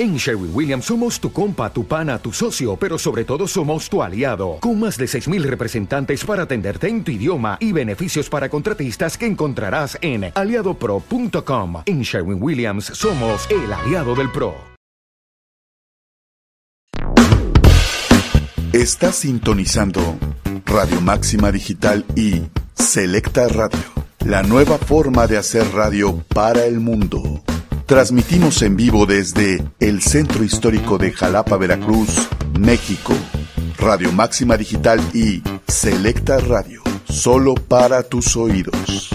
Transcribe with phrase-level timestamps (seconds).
[0.00, 4.02] En Sherwin Williams somos tu compa, tu pana, tu socio, pero sobre todo somos tu
[4.02, 9.18] aliado, con más de 6.000 representantes para atenderte en tu idioma y beneficios para contratistas
[9.18, 11.82] que encontrarás en aliadopro.com.
[11.84, 14.54] En Sherwin Williams somos el aliado del PRO.
[18.72, 20.00] Estás sintonizando
[20.64, 23.84] Radio Máxima Digital y Selecta Radio,
[24.24, 27.42] la nueva forma de hacer radio para el mundo.
[27.90, 33.12] Transmitimos en vivo desde el Centro Histórico de Jalapa, Veracruz, México.
[33.78, 39.10] Radio Máxima Digital y Selecta Radio, solo para tus oídos.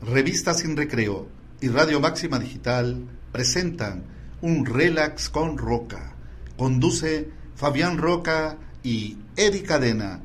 [0.00, 1.26] Revista Sin Recreo
[1.60, 4.04] y Radio Máxima Digital presentan
[4.42, 6.14] un relax con Roca.
[6.56, 10.20] Conduce Fabián Roca y Eddie Cadena.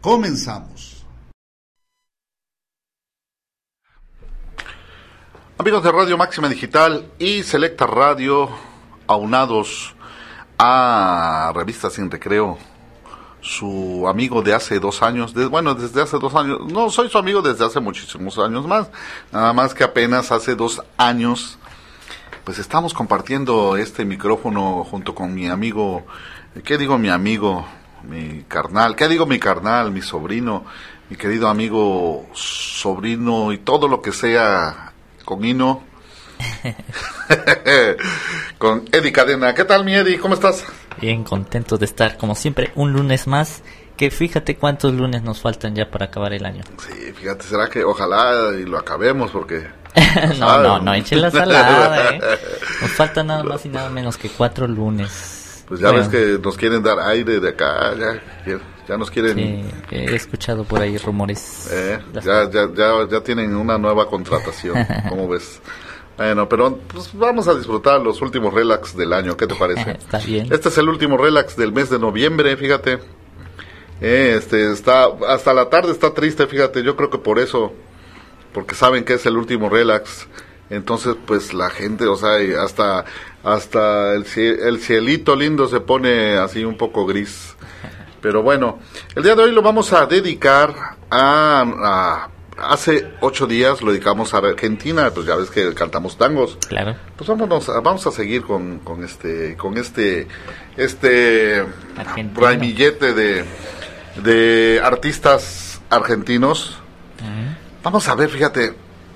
[0.00, 0.97] Comenzamos.
[5.60, 8.48] Amigos de Radio Máxima Digital y Selecta Radio,
[9.08, 9.92] aunados
[10.56, 12.56] a Revista Sin Recreo,
[13.40, 17.42] su amigo de hace dos años, bueno, desde hace dos años, no, soy su amigo
[17.42, 18.88] desde hace muchísimos años más,
[19.32, 21.58] nada más que apenas hace dos años,
[22.44, 26.06] pues estamos compartiendo este micrófono junto con mi amigo,
[26.64, 27.66] ¿qué digo mi amigo?
[28.04, 29.90] Mi carnal, ¿qué digo mi carnal?
[29.90, 30.64] Mi sobrino,
[31.10, 34.87] mi querido amigo, sobrino y todo lo que sea
[35.28, 35.82] con Ino,
[38.58, 39.52] con Eddie Cadena.
[39.52, 40.18] ¿Qué tal, mi Eddie?
[40.18, 40.64] ¿Cómo estás?
[41.02, 43.62] Bien, contento de estar, como siempre, un lunes más.
[43.98, 46.62] Que fíjate cuántos lunes nos faltan ya para acabar el año.
[46.78, 49.66] Sí, fíjate, será que ojalá y lo acabemos porque.
[50.38, 52.20] no, no, no, eche la salada, ¿eh?
[52.80, 55.62] Nos faltan nada más y nada menos que cuatro lunes.
[55.68, 59.36] Pues ya ves que nos quieren dar aire de acá, ya, ya nos quieren...
[59.36, 61.68] Sí, he escuchado por ahí rumores.
[61.70, 64.76] Eh, ya, ya, ya, ya tienen una nueva contratación,
[65.08, 65.60] ¿cómo ves?
[66.16, 69.90] Bueno, pero pues vamos a disfrutar los últimos relax del año, ¿qué te parece?
[69.98, 70.48] está bien.
[70.50, 72.98] Este es el último relax del mes de noviembre, fíjate.
[74.00, 77.72] Eh, este está hasta la tarde está triste, fíjate, yo creo que por eso
[78.52, 80.26] porque saben que es el último relax.
[80.70, 83.04] Entonces, pues la gente, o sea, hasta
[83.42, 87.54] hasta el, el cielito lindo se pone así un poco gris.
[88.20, 88.78] Pero bueno,
[89.14, 90.74] el día de hoy lo vamos a dedicar
[91.10, 96.58] a, hace ocho días lo dedicamos a Argentina, pues ya ves que cantamos tangos.
[96.68, 96.96] Claro.
[97.16, 100.26] Pues vámonos, vamos a seguir con, con este, con este,
[100.76, 101.64] este
[102.34, 103.44] ramillete de,
[104.22, 106.78] de artistas argentinos.
[107.82, 108.74] Vamos a ver, fíjate,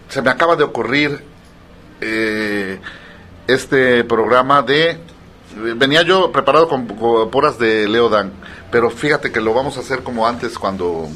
[0.08, 1.22] se me acaba de ocurrir
[2.00, 2.78] eh,
[3.46, 4.98] este programa de
[5.56, 6.86] venía yo preparado con,
[7.30, 8.32] poras de Leodan,
[8.70, 11.08] pero fíjate que lo vamos a hacer como antes cuando...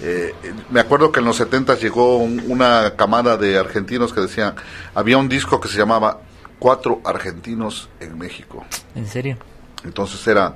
[0.00, 0.32] Eh,
[0.70, 4.54] me acuerdo que en los 70 llegó una camada de argentinos que decían,
[4.94, 6.20] había un disco que se llamaba
[6.60, 8.64] Cuatro Argentinos en México.
[8.94, 9.38] ¿En serio?
[9.84, 10.54] Entonces era,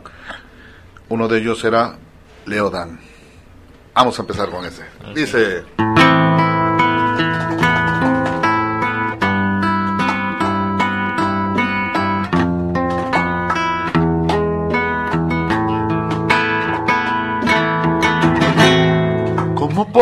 [1.09, 1.97] uno de ellos era
[2.47, 3.01] Leodan.
[3.95, 4.85] Vamos a empezar con ese.
[5.15, 5.65] Dice...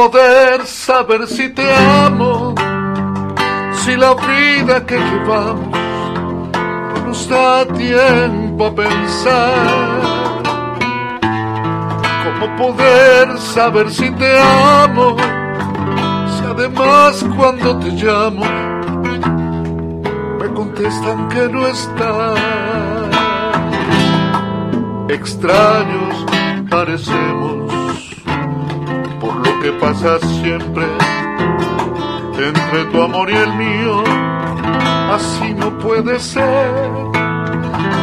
[0.09, 1.67] poder saber si te
[2.07, 2.55] amo,
[3.81, 5.79] si la vida que llevamos
[7.07, 10.01] nos da tiempo a pensar.
[12.25, 15.17] ¿Cómo poder saber si te amo,
[16.33, 18.47] si además cuando te llamo
[20.41, 22.41] me contestan que no estás?
[25.11, 26.15] Extraños
[26.71, 27.60] parecemos
[29.61, 30.85] que pasa siempre
[32.39, 34.03] entre tu amor y el mío.
[35.13, 36.91] Así no puede ser.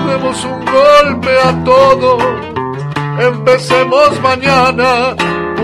[0.07, 2.18] Demos un golpe a todo.
[3.19, 5.16] Empecemos mañana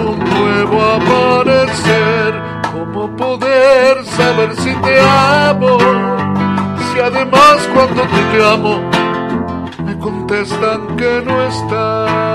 [0.06, 2.42] un nuevo amanecer.
[2.72, 5.78] ¿Cómo poder saber si te amo?
[6.92, 8.90] Si además cuando te llamo
[9.86, 12.33] me contestan que no estás.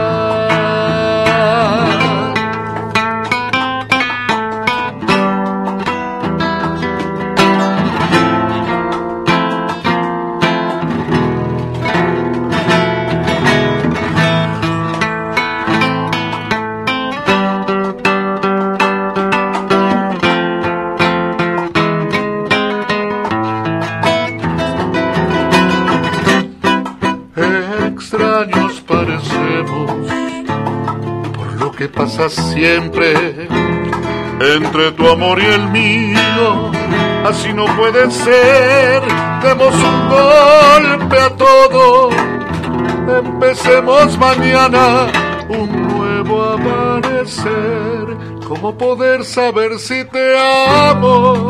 [31.98, 33.12] Pasa siempre
[34.40, 36.70] entre tu amor y el mío.
[37.24, 39.02] Así no puede ser,
[39.42, 42.10] demos un golpe a todo.
[43.18, 45.08] Empecemos mañana
[45.48, 48.16] un nuevo amanecer.
[48.46, 51.48] ¿Cómo poder saber si te amo?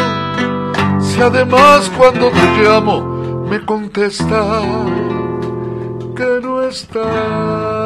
[0.98, 4.62] Si además cuando te llamo me contesta
[6.16, 7.77] que no está.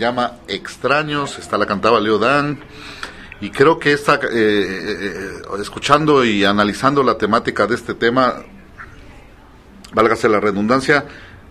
[0.00, 2.58] Llama Extraños, está la cantaba Leo Dan.
[3.40, 8.42] Y creo que está, eh, eh, escuchando y analizando la temática de este tema,
[9.94, 11.04] válgase la redundancia,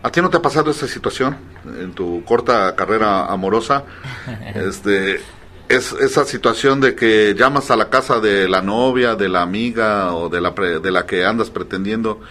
[0.04, 3.86] ¿a ti no te ha pasado esta situación en tu corta carrera amorosa?
[4.56, 5.22] este,
[5.68, 10.14] es esa situación de que llamas a la casa de la novia, de la amiga
[10.14, 12.22] o de la, de la que andas pretendiendo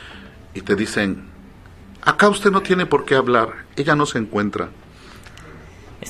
[0.55, 1.29] y te dicen,
[2.03, 4.71] acá usted no tiene por qué hablar, ella no se encuentra.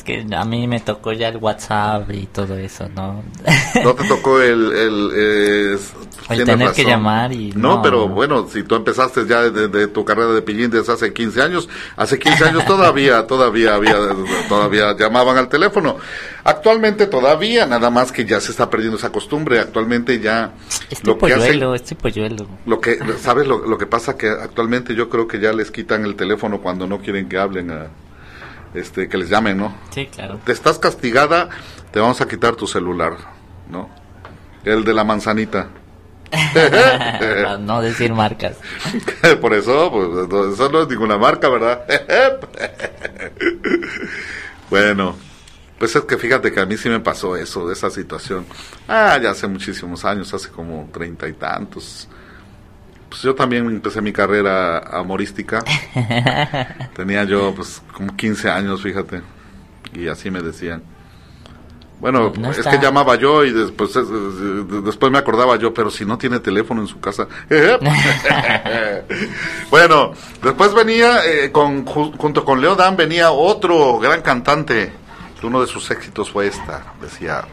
[0.08, 3.22] Que a mí me tocó ya el WhatsApp y todo eso, ¿no?
[3.84, 4.72] No te tocó el...
[4.72, 5.78] El,
[6.30, 7.52] el tener que llamar y...
[7.52, 11.42] No, pero bueno, si tú empezaste ya de, tu carrera de pillín desde hace 15
[11.42, 13.96] años, hace 15 años todavía, todavía había,
[14.48, 15.98] todavía llamaban al teléfono.
[16.42, 19.60] Actualmente todavía, nada más que ya se está perdiendo esa costumbre.
[19.60, 20.52] Actualmente ya...
[20.88, 22.46] Este lo polluelo, que polluelo.
[22.64, 24.16] Lo que, ¿sabes lo, lo que pasa?
[24.16, 27.70] Que actualmente yo creo que ya les quitan el teléfono cuando no quieren que hablen
[27.72, 27.88] a
[28.74, 29.74] este, que les llamen, ¿no?
[29.90, 30.40] Sí, claro.
[30.44, 31.48] Te estás castigada,
[31.90, 33.16] te vamos a quitar tu celular,
[33.68, 33.88] ¿no?
[34.64, 35.68] El de la manzanita.
[37.60, 38.56] no decir marcas.
[39.40, 41.84] Por eso, pues, eso no es ninguna marca, ¿verdad?
[44.70, 45.16] bueno,
[45.78, 48.46] pues es que fíjate que a mí sí me pasó eso, de esa situación.
[48.86, 52.08] Ah, ya hace muchísimos años, hace como treinta y tantos.
[53.08, 55.64] Pues yo también empecé mi carrera amorística.
[56.94, 59.22] Tenía yo pues como 15 años, fíjate.
[59.94, 60.82] Y así me decían.
[62.00, 63.92] Bueno, es que llamaba yo y después,
[64.84, 67.26] después me acordaba yo, pero si no tiene teléfono en su casa.
[69.70, 74.92] bueno, después venía, eh, con, junto con Leo Dan, venía otro gran cantante.
[75.42, 77.44] Uno de sus éxitos fue esta, decía,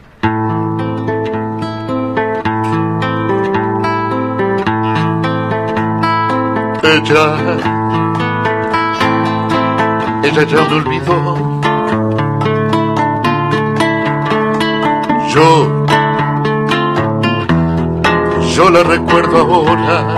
[6.94, 7.36] ella,
[10.22, 11.18] ella ya me olvidó.
[15.32, 15.86] Yo,
[18.54, 20.16] yo la recuerdo ahora.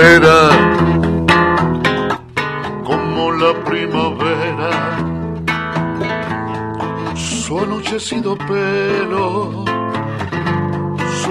[0.00, 0.50] Era
[2.84, 4.70] como la primavera,
[7.14, 9.67] su anochecido pelo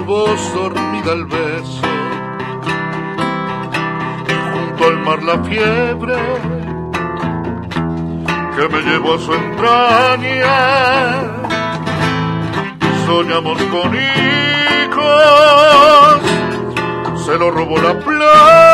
[0.08, 1.82] voz dormida al beso
[4.30, 6.16] y junto al mar la fiebre
[8.56, 10.58] que me llevó a su entraña.
[13.06, 15.02] Soñamos con hijos,
[17.26, 18.67] se lo robó la playa.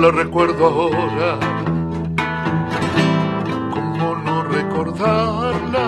[0.00, 1.38] La recuerdo ahora.
[3.70, 5.86] ¿Cómo no recordarla?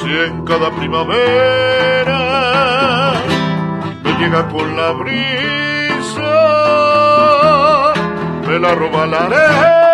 [0.00, 2.18] Si en cada primavera
[4.18, 6.32] llega con la brisa,
[8.48, 9.87] me la roba la arena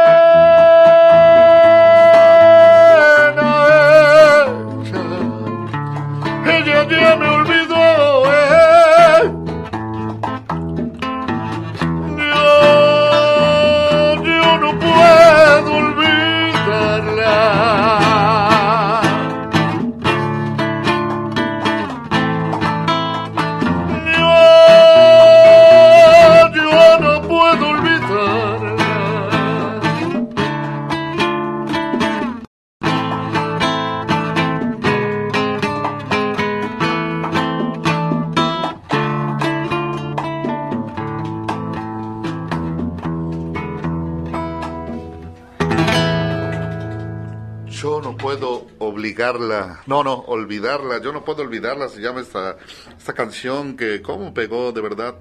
[49.87, 52.57] no, no, olvidarla, yo no puedo olvidarla, se llama esta,
[52.97, 55.17] esta canción que cómo pegó de verdad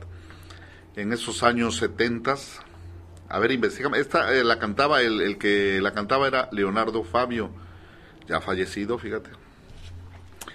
[0.96, 2.60] en esos años setentas.
[3.30, 7.50] A ver, investigame, esta eh, la cantaba, el, el que la cantaba era Leonardo Fabio,
[8.28, 9.32] ya fallecido, fíjate.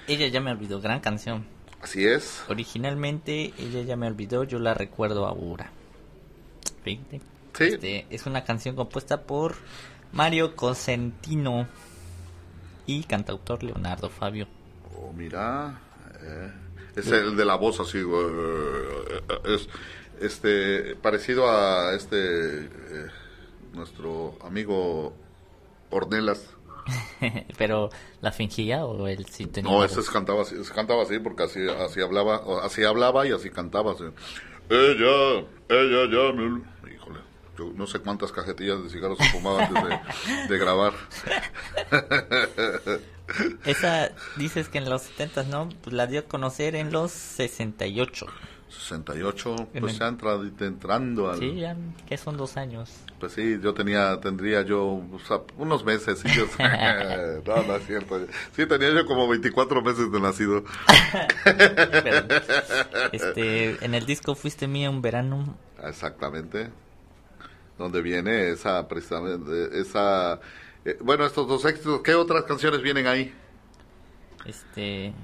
[0.07, 1.45] Ella ya me olvidó, gran canción.
[1.83, 2.43] Así es.
[2.49, 5.71] Originalmente, ella ya me olvidó, yo la recuerdo ahora.
[6.83, 7.21] Fíjate.
[7.57, 7.65] Sí.
[7.65, 9.57] Este, es una canción compuesta por
[10.12, 11.67] Mario Cosentino
[12.88, 14.49] y cantautor Leonardo Fabio.
[14.97, 15.78] Oh, mira,
[16.23, 16.50] eh,
[16.97, 19.68] es el de la voz así, eh, es
[20.21, 23.07] este parecido a este eh,
[23.75, 25.12] nuestro amigo
[25.90, 26.57] Ornelas.
[27.59, 27.90] Pero
[28.23, 32.00] la fingía o él sí tenía No, ese cantaba así, cantaba así porque así así
[32.00, 33.95] hablaba, así hablaba y así cantaba.
[34.71, 36.62] Ella, ella ya me
[37.67, 39.85] no sé cuántas cajetillas de cigarros se fumaba antes
[40.49, 40.93] de, grabar.
[43.65, 45.69] Esa, dices que en los 70, ¿no?
[45.83, 48.27] Pues la dio a conocer en los 68.
[48.71, 51.38] 68, pues ya entrando al...
[51.38, 51.75] Sí, ya,
[52.07, 52.91] que son dos años.
[53.19, 55.03] Pues sí, yo tenía, tendría yo
[55.57, 56.29] unos meses, sí,
[57.47, 58.21] no, no es cierto.
[58.55, 60.65] Sí, tenía yo como 24 meses de nacido.
[63.12, 65.57] este, en el disco Fuiste Mía un verano.
[65.83, 66.71] Exactamente
[67.78, 70.40] donde viene esa precisamente esa
[70.85, 73.35] eh, bueno estos dos éxitos qué otras canciones vienen ahí
[74.44, 75.14] este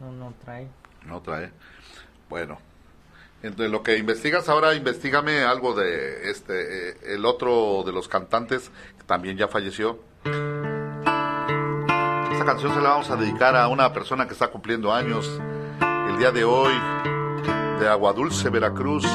[0.00, 0.66] no no trae.
[1.04, 1.52] No trae.
[2.28, 2.58] Bueno
[3.42, 8.70] entre lo que investigas ahora investigame algo de este eh, el otro de los cantantes
[8.98, 9.98] que también ya falleció
[12.40, 15.30] esta canción se la vamos a dedicar a una persona que está cumpliendo años
[16.08, 16.72] el día de hoy,
[17.78, 19.06] de Aguadulce, Veracruz.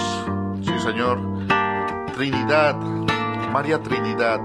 [0.63, 1.17] Sí, señor.
[2.13, 2.75] Trinidad,
[3.51, 4.41] María Trinidad.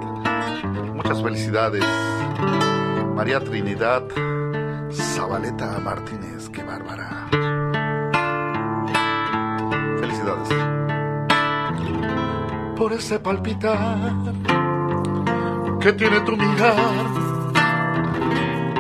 [0.94, 1.84] Muchas felicidades.
[3.14, 4.02] María Trinidad
[4.90, 7.28] Zabaleta Martínez, qué bárbara.
[10.00, 10.49] Felicidades.
[12.78, 14.14] Por ese palpitar
[15.80, 17.29] que tiene tu mirar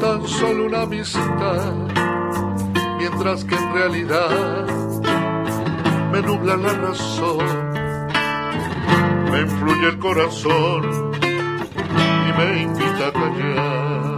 [0.00, 1.74] tan solo una amistad,
[2.98, 4.66] mientras que en realidad
[6.12, 7.72] me nubla la razón,
[9.30, 14.17] me influye el corazón y me invita a callar.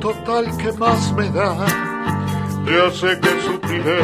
[0.00, 1.54] Total, que más me da?
[2.64, 4.00] Ya sé que sufriré,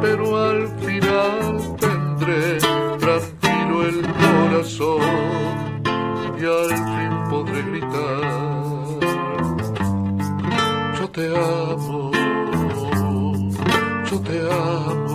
[0.00, 2.58] pero al final tendré
[2.98, 5.02] tranquilo el corazón
[6.38, 8.20] y al fin podré gritar,
[10.98, 12.10] yo te amo,
[14.10, 15.05] yo te amo.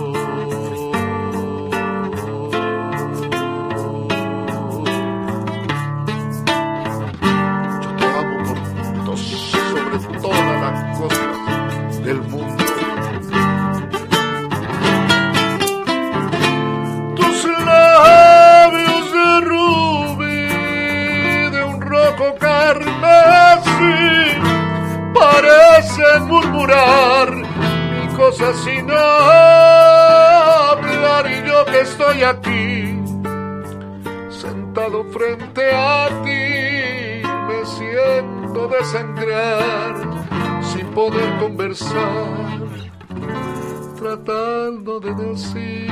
[43.96, 45.88] Tratando de decir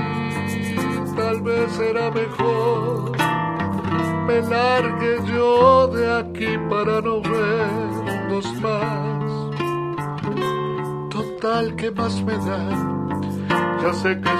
[1.16, 3.12] tal vez será mejor
[4.30, 9.50] me largue yo de aquí para no vernos más.
[11.10, 12.62] Total, que más me da?
[13.82, 14.39] Ya sé que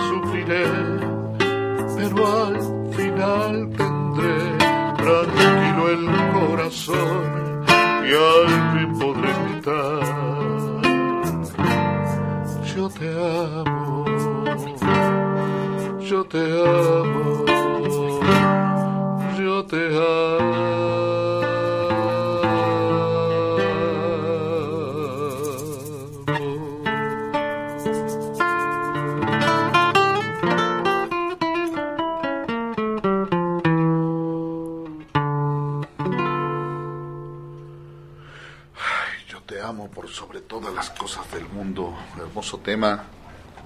[42.51, 43.05] Hermoso tema.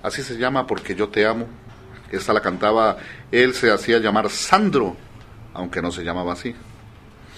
[0.03, 1.47] Así se llama porque yo te amo.
[2.11, 2.99] Esta la cantaba,
[3.33, 4.97] él se hacía llamar Sandro
[5.55, 6.55] aunque no se llamaba así.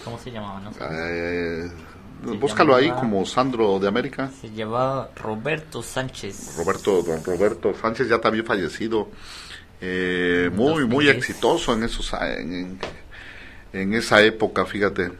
[0.04, 0.60] ¿Cómo se llamaba?
[0.60, 1.70] No eh,
[2.40, 4.30] búscalo ahí como Sandro de América.
[4.40, 6.56] Se llamaba Roberto Sánchez.
[6.56, 9.10] Roberto, don Roberto Sánchez ya también fallecido.
[9.80, 12.78] Eh, muy, muy exitoso en esos en,
[13.74, 15.12] en, esa época, fíjate.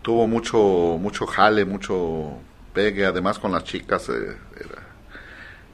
[0.00, 2.38] Tuvo mucho, mucho jale, mucho
[2.72, 4.08] pegue, además con las chicas.
[4.10, 4.83] Eh, era,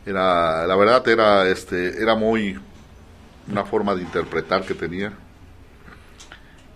[0.07, 2.59] era, la verdad era, este, era muy
[3.51, 5.13] una forma de interpretar que tenía.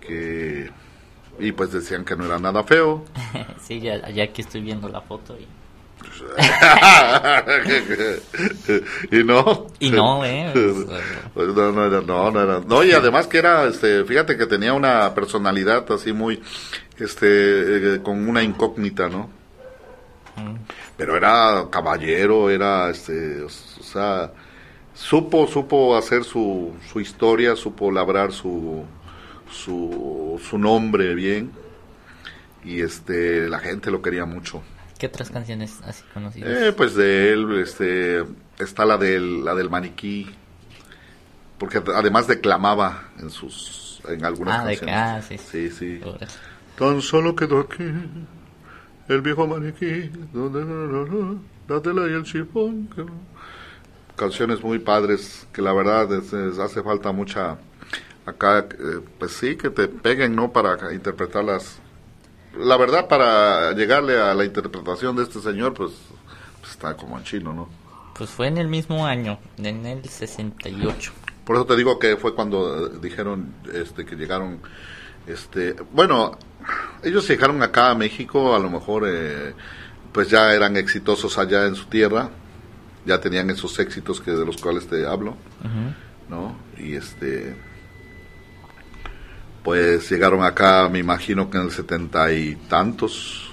[0.01, 0.71] Que
[1.39, 3.05] y pues decían que no era nada feo.
[3.63, 5.49] sí, ya, aquí estoy viendo la foto y...
[9.11, 9.69] y no.
[9.79, 10.53] Y no eh
[11.35, 15.15] pues, no, no, no, no, no, y además que era este fíjate que tenía una
[15.15, 16.43] personalidad así muy
[16.99, 19.31] este eh, con una incógnita no
[20.37, 20.57] mm.
[20.97, 24.33] Pero era caballero era este o sea
[24.95, 28.85] supo supo hacer su su historia supo labrar su
[29.55, 31.53] su, su nombre bien
[32.65, 34.63] y este la gente lo quería mucho.
[34.99, 36.51] ¿Qué otras canciones así conocidas?
[36.51, 38.25] Eh, pues de él este
[38.59, 40.31] está la del la del maniquí
[41.59, 44.97] porque además declamaba en sus en algunas ah, canciones.
[44.97, 45.39] ah, sí.
[45.39, 46.01] Sí, sí.
[46.79, 47.85] Tan solo quedó aquí
[49.09, 52.89] el viejo maniquí, donde dátela y el chipón.
[54.17, 57.59] Canciones muy padres que la verdad hace falta mucha
[58.27, 60.53] acá, eh, pues sí, que te peguen, ¿no?
[60.53, 61.79] Para interpretarlas.
[62.57, 65.93] La verdad, para llegarle a la interpretación de este señor, pues,
[66.61, 67.69] pues, está como en chino, ¿no?
[68.17, 71.13] Pues fue en el mismo año, en el 68.
[71.45, 74.61] Por eso te digo que fue cuando eh, dijeron este, que llegaron,
[75.27, 76.39] este, bueno,
[77.03, 79.55] ellos llegaron acá a México, a lo mejor, eh,
[80.13, 82.31] pues ya eran exitosos allá en su tierra,
[83.05, 85.37] ya tenían esos éxitos que de los cuales te hablo,
[86.29, 86.57] ¿no?
[86.79, 87.57] Y este,
[89.63, 93.51] pues llegaron acá, me imagino que en el setenta y tantos.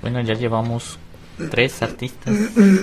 [0.00, 0.98] Bueno, ya llevamos
[1.50, 2.34] tres artistas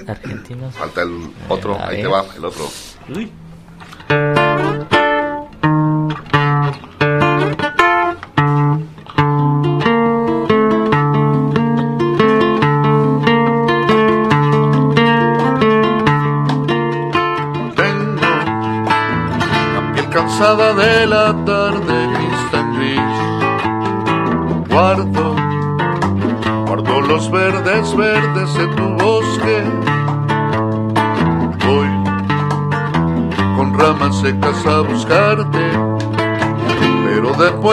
[0.08, 0.76] argentinos.
[0.76, 2.70] Falta el otro, ahí te va, el otro.
[3.16, 3.32] Uy.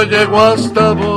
[0.05, 1.10] Llego hasta vos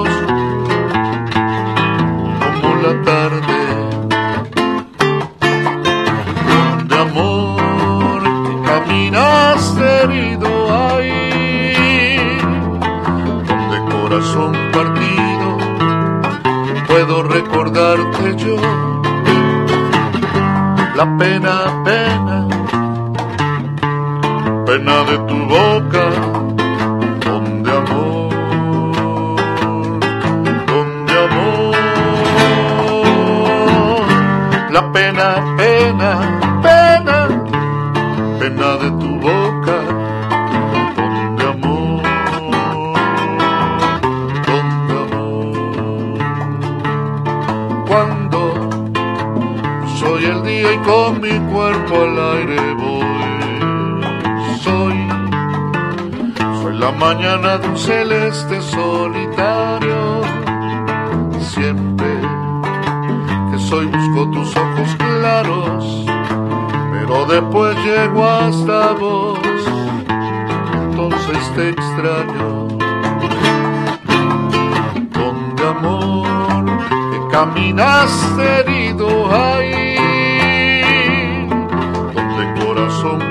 [76.24, 79.94] que caminaste herido ahí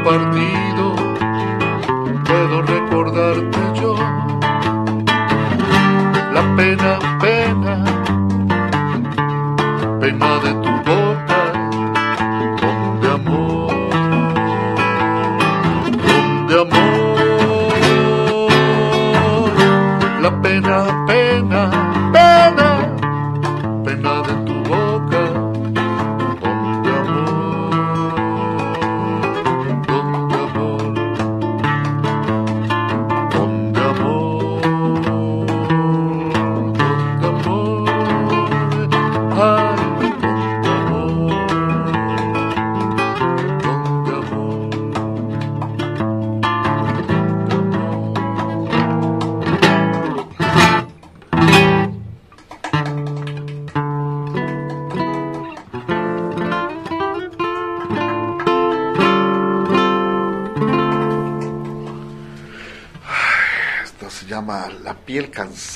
[0.05, 0.62] partido,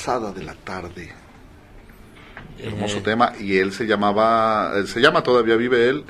[0.07, 1.13] de la tarde.
[2.61, 3.03] Hermoso eh.
[3.03, 3.33] tema.
[3.41, 6.05] Y él se llamaba, se llama, todavía vive él,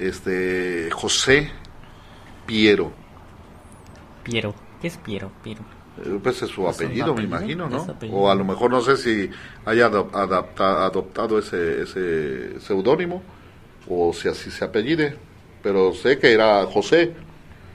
[0.00, 1.50] este José
[2.46, 2.92] Piero.
[4.24, 4.54] Piero.
[4.80, 5.30] ¿Qué es Piero?
[5.44, 5.60] Piero.
[6.04, 7.86] Eh, pues es su apellido, me imagino, ¿no?
[8.10, 9.30] O a lo mejor no sé si
[9.64, 13.22] haya adoptado ese, ese seudónimo
[13.88, 15.16] o si así se apellide,
[15.62, 17.14] pero sé que era José.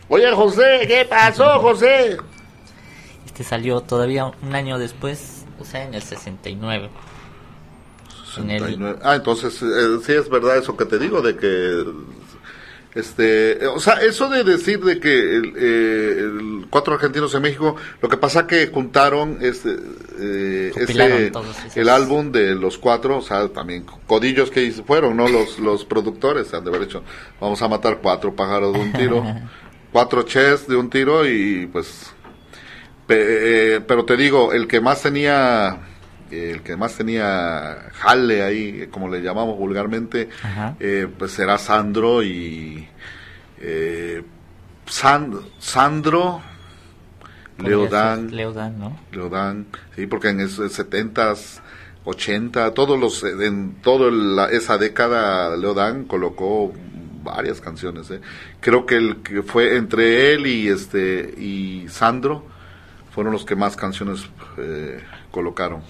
[0.10, 2.18] Oye, José, ¿qué pasó, José?
[3.34, 5.43] que salió todavía un año después,
[5.74, 6.90] en el 69.
[9.04, 11.84] Ah, entonces eh, sí es verdad eso que te digo de que
[12.96, 18.08] este, o sea, eso de decir de que el, eh, cuatro argentinos en México, lo
[18.08, 19.76] que pasa que juntaron este,
[20.20, 20.72] eh,
[21.76, 26.54] el álbum de los cuatro, o sea, también codillos que fueron, no los los productores
[26.54, 27.04] han de haber hecho,
[27.42, 29.24] vamos a matar cuatro pájaros de un tiro,
[29.92, 32.14] cuatro chess de un tiro y pues
[33.10, 35.80] eh, pero te digo, el que más tenía
[36.32, 40.30] el que más tenía jale ahí, como le llamamos vulgarmente,
[40.80, 42.88] eh, pues será Sandro y
[43.60, 44.24] eh,
[44.86, 46.42] Sandro
[47.60, 48.36] Leodán.
[48.36, 49.00] Leodán, ¿no?
[49.12, 51.60] Leodán, sí, porque en esos 70s,
[52.06, 56.74] 80, todos los, en toda esa década Leodán colocó
[57.24, 58.12] varias canciones.
[58.60, 62.53] Creo que el que fue entre él y este y Sandro
[63.14, 65.82] fueron los que más canciones eh, colocaron.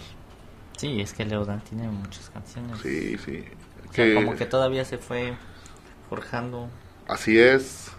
[0.78, 2.80] Sí, es que Leodan tiene muchas canciones.
[2.82, 3.46] Sí, sí.
[4.16, 5.34] como que todavía se fue
[6.10, 6.68] forjando.
[7.08, 7.92] Así es.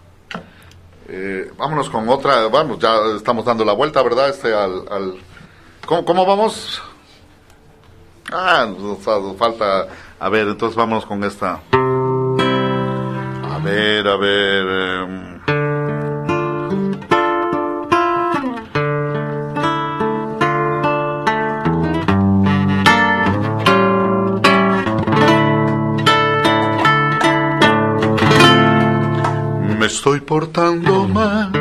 [1.08, 4.30] Eh, vámonos con otra, vamos, ya estamos dando la vuelta, ¿verdad?
[4.30, 5.14] Este al, al
[5.86, 6.82] ¿cómo, ¿Cómo vamos?
[8.32, 8.98] Ah, nos
[9.36, 9.86] falta,
[10.18, 11.60] a ver, entonces vámonos con esta.
[13.42, 15.23] A ver, a ver.
[29.84, 31.52] Em, estoy portando mal.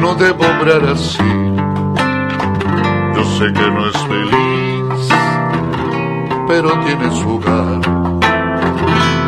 [0.00, 1.22] No debo obrar así.
[3.14, 5.08] Yo sé que no es feliz,
[6.46, 7.80] pero tiene su hogar.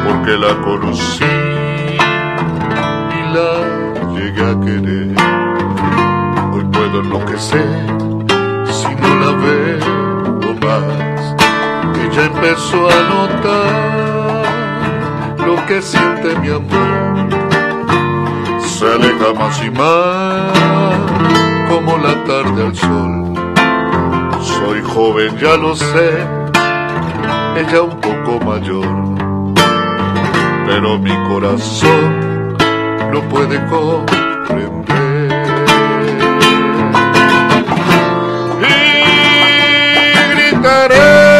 [0.04, 1.24] Porque la conocí
[3.16, 3.50] y la
[4.14, 5.16] llegué a querer.
[6.52, 7.86] Hoy puedo enloquecer
[8.66, 11.36] si no la veo más.
[12.04, 14.17] Ella empezó a notar
[15.48, 17.28] lo que siente mi amor
[18.60, 20.52] se aleja más y más
[21.70, 23.34] como la tarde al sol.
[24.94, 26.10] joven, ya lo sé,
[27.60, 28.88] ella un poco mayor,
[30.66, 32.56] pero mi corazón
[33.12, 34.98] no puede comprender.
[40.12, 41.37] Y gritaré.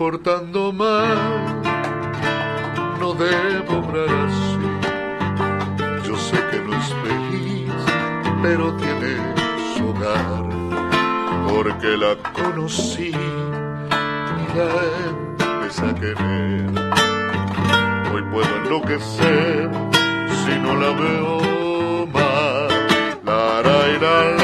[0.00, 1.62] Portando mal,
[2.98, 4.66] no debo obrar así.
[6.08, 7.70] Yo sé que no es feliz,
[8.42, 9.12] pero tiene
[9.76, 10.42] su hogar,
[11.46, 14.70] porque la conocí y la
[15.52, 16.70] empecé a querer.
[18.14, 19.70] Hoy puedo enloquecer
[20.40, 22.72] si no la veo más.
[23.22, 24.39] La, la, la,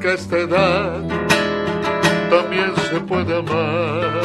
[0.00, 1.02] que a esta edad
[2.30, 4.20] también se puede amar.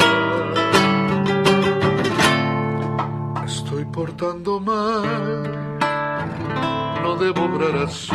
[3.44, 5.78] estoy portando mal,
[7.02, 8.12] no debo obrar así.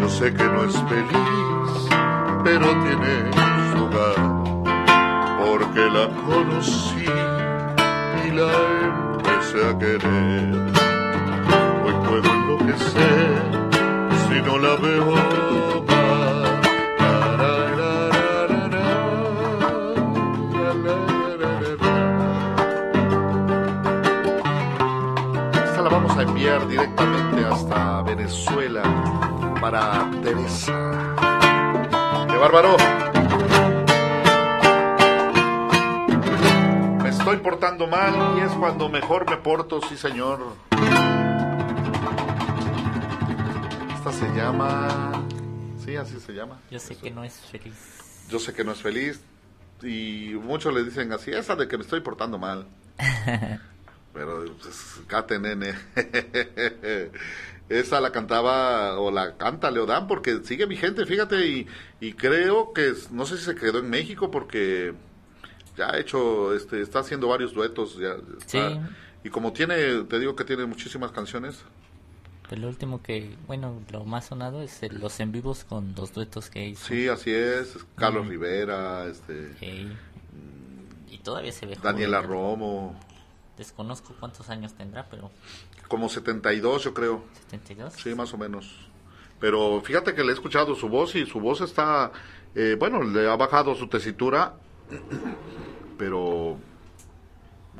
[0.00, 1.70] Yo sé que no es feliz,
[2.44, 3.14] pero tiene
[3.70, 4.18] su hogar,
[5.38, 7.06] porque la conocí
[8.26, 8.50] y la
[9.14, 10.54] empecé a querer.
[11.84, 13.59] Hoy puedo enloquecer
[14.42, 15.50] no la veo
[26.68, 28.82] directamente hasta Venezuela
[29.60, 31.14] para Teresa.
[32.28, 32.76] ¡Qué bárbaro!
[37.02, 40.40] Me estoy portando mal y es cuando mejor me porto, sí señor.
[44.00, 45.28] Esta se llama...
[45.84, 46.58] Sí, así se llama.
[46.70, 47.74] Yo sé que no es feliz.
[48.30, 49.20] Yo sé que no es feliz
[49.82, 52.66] y muchos le dicen así, esa de que me estoy portando mal.
[54.14, 55.74] Pero, pues, cate, nene.
[57.68, 61.66] Esa la cantaba o la canta Leodán porque sigue vigente, fíjate, y,
[62.00, 64.94] y creo que, no sé si se quedó en México porque
[65.76, 67.98] ya ha hecho, este, está haciendo varios duetos.
[67.98, 68.60] Ya, sí.
[69.22, 71.62] y como tiene, te digo que tiene muchísimas canciones.
[72.50, 76.66] El último que, bueno, lo más sonado es los en vivos con los duetos que
[76.66, 76.86] hizo.
[76.86, 77.78] Sí, así es.
[77.96, 79.54] Carlos Rivera, este.
[81.08, 81.78] Y todavía se ve.
[81.80, 82.98] Daniela Romo.
[83.56, 85.30] Desconozco cuántos años tendrá, pero...
[85.86, 87.24] Como 72, yo creo.
[87.52, 87.90] ¿72?
[87.90, 88.88] Sí, más o menos.
[89.38, 92.10] Pero fíjate que le he escuchado su voz y su voz está...
[92.54, 94.54] Eh, bueno, le ha bajado su tesitura,
[95.98, 96.58] pero...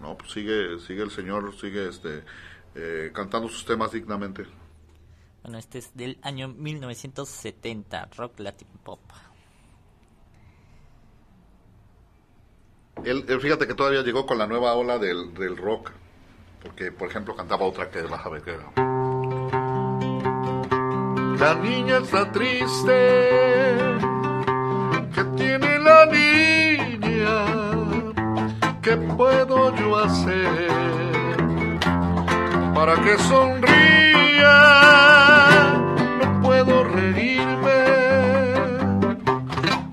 [0.00, 2.24] No, pues sigue, sigue el señor, sigue este,
[2.74, 4.46] eh, cantando sus temas dignamente.
[5.42, 9.00] Bueno, este es del año 1970, Rock Latin Pop.
[13.04, 15.90] Él, fíjate que todavía llegó con la nueva ola del, del rock,
[16.62, 18.70] porque por ejemplo cantaba otra que la que era.
[21.38, 23.28] La niña está triste,
[25.14, 27.46] que tiene la niña,
[28.82, 30.99] ¿qué puedo yo hacer
[32.80, 34.56] para que sonría?
[36.18, 37.82] No puedo reírme,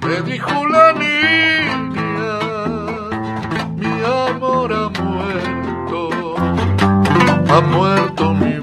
[0.06, 2.39] me dijo la niña
[4.06, 6.10] ha muerto,
[7.50, 8.57] ha muerto mi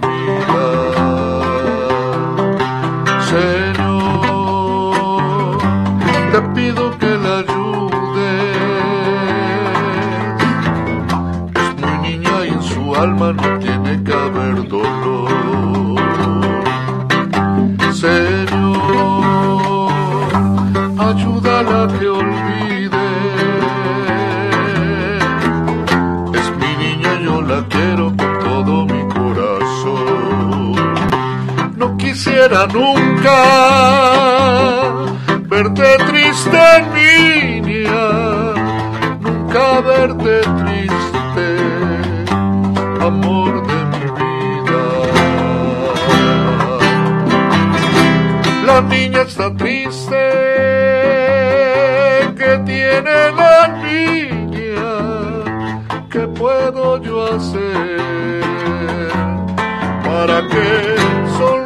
[32.14, 33.42] quisiera nunca
[35.50, 38.06] verte triste, niña,
[39.20, 41.48] nunca verte triste,
[43.00, 44.84] amor de mi vida.
[48.64, 50.22] La niña está triste,
[52.38, 54.86] que tiene la niña,
[56.12, 58.04] ¿qué puedo yo hacer
[60.04, 60.94] para que
[61.38, 61.63] yo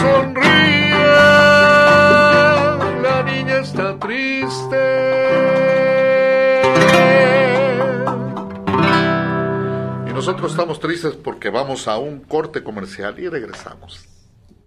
[0.00, 1.04] sonría?
[3.02, 4.76] La niña está triste.
[10.08, 14.08] Y nosotros estamos tristes porque vamos a un corte comercial y regresamos.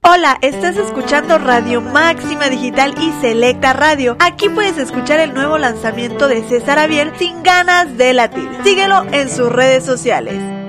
[0.04, 4.18] Hola, estás escuchando Radio Máxima Digital y Selecta Radio.
[4.20, 8.50] Aquí puedes escuchar el nuevo lanzamiento de César Aviel sin ganas de latir.
[8.64, 10.61] Síguelo en sus redes sociales.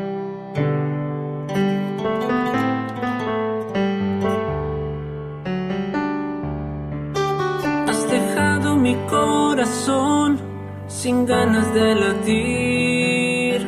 [11.02, 13.66] Sin ganas de latir.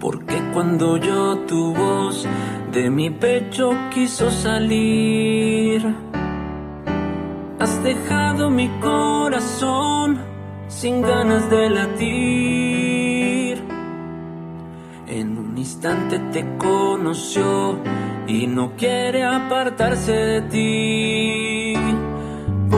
[0.00, 2.26] Porque cuando yo tu voz
[2.72, 5.82] de mi pecho quiso salir,
[7.58, 10.18] has dejado mi corazón
[10.68, 13.62] sin ganas de latir.
[15.06, 17.78] En un instante te conoció
[18.26, 21.71] y no quiere apartarse de ti.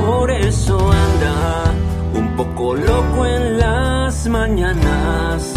[0.07, 1.75] Por eso anda
[2.13, 5.55] un poco loco en las mañanas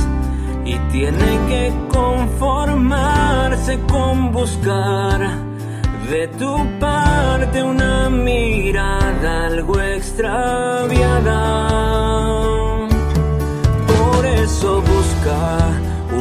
[0.63, 5.19] y tiene que conformarse con buscar
[6.09, 11.67] de tu parte una mirada algo extraviada.
[13.85, 15.57] Por eso busca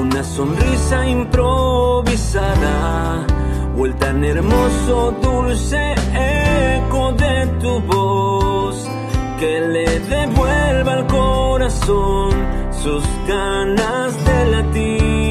[0.01, 3.36] una sonrisa improvisada
[3.79, 8.89] o el tan hermoso dulce eco de tu voz
[9.39, 12.31] que le devuelva al corazón
[12.83, 15.26] sus ganas de latir.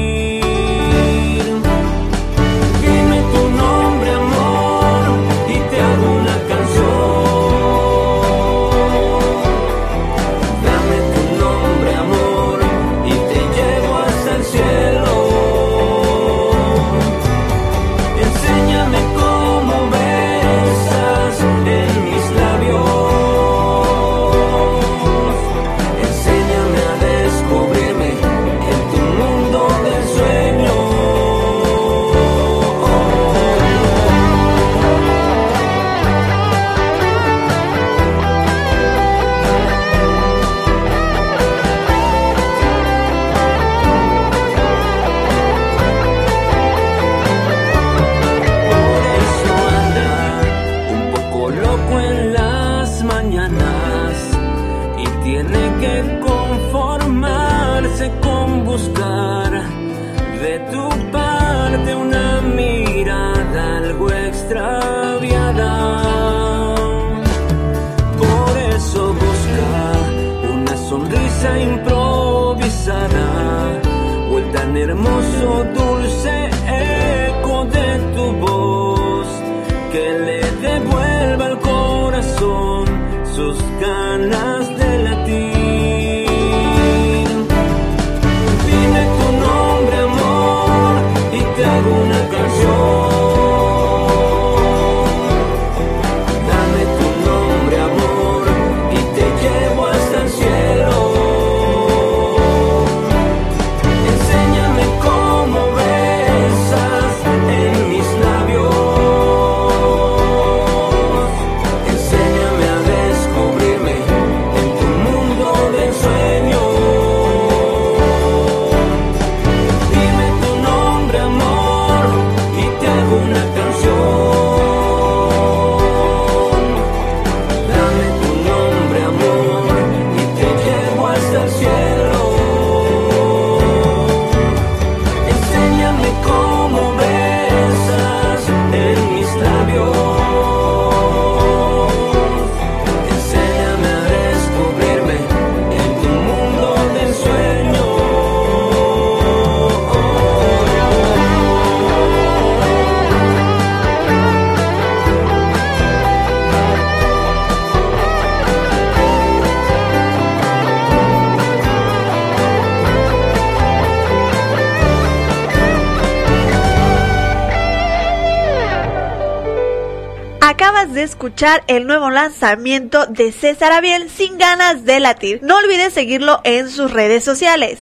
[171.66, 175.40] El nuevo lanzamiento de César Abiel sin ganas de latir.
[175.42, 177.78] No olvides seguirlo en sus redes sociales.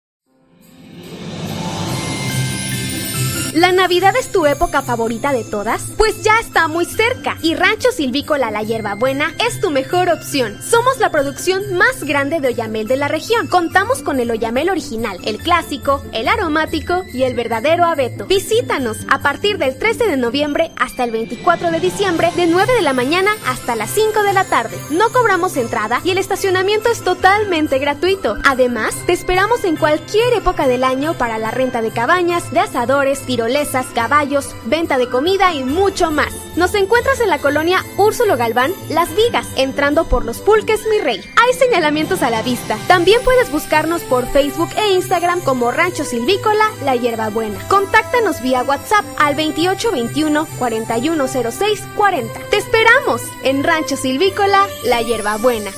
[3.55, 5.94] ¿La Navidad es tu época favorita de todas?
[6.05, 10.61] Pues ya está muy cerca y Rancho Silvícola La Hierbabuena es tu mejor opción.
[10.61, 13.47] Somos la producción más grande de oyamel de la región.
[13.47, 18.27] Contamos con el oyamel original, el clásico, el aromático y el verdadero abeto.
[18.27, 22.83] Visítanos a partir del 13 de noviembre hasta el 24 de diciembre de 9 de
[22.83, 24.77] la mañana hasta las 5 de la tarde.
[24.91, 28.37] No cobramos entrada y el estacionamiento es totalmente gratuito.
[28.45, 33.21] Además, te esperamos en cualquier época del año para la renta de cabañas, de asadores,
[33.21, 33.49] tiros
[33.95, 36.33] caballos, venta de comida y mucho más.
[36.57, 41.21] Nos encuentras en la colonia Úrsulo Galván, Las Vigas, entrando por los Pulques Mi Rey.
[41.41, 42.77] Hay señalamientos a la vista.
[42.89, 47.59] También puedes buscarnos por Facebook e Instagram como Rancho Silvícola La Hierbabuena.
[47.69, 52.41] Contáctanos vía WhatsApp al 2821 4106 40.
[52.51, 55.71] Te esperamos en Rancho Silvícola La Hierbabuena.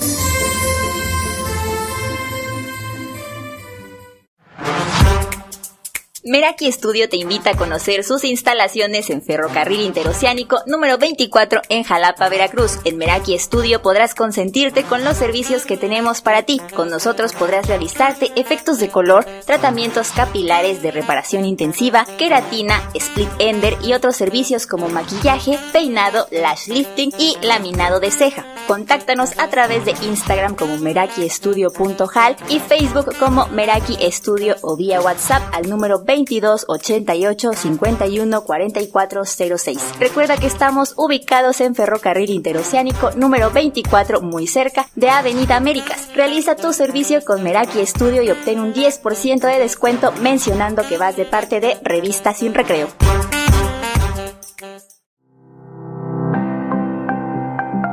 [6.29, 12.29] Meraki Studio te invita a conocer sus instalaciones en Ferrocarril Interoceánico número 24 en Jalapa,
[12.29, 12.81] Veracruz.
[12.85, 16.61] En Meraki Studio podrás consentirte con los servicios que tenemos para ti.
[16.75, 23.77] Con nosotros podrás realizarte efectos de color, tratamientos capilares de reparación intensiva, queratina, split ender
[23.85, 28.45] y otros servicios como maquillaje, peinado, lash lifting y laminado de ceja.
[28.67, 35.55] Contáctanos a través de Instagram como merakiestudio.hal y Facebook como Meraki Studio o vía WhatsApp
[35.55, 39.79] al número 20 22 88 51 44 06.
[40.01, 46.09] Recuerda que estamos ubicados en Ferrocarril Interoceánico número 24, muy cerca de Avenida Américas.
[46.15, 51.17] Realiza tu servicio con Meraki Estudio y obtén un 10% de descuento mencionando que vas
[51.17, 52.89] de parte de Revista Sin Recreo.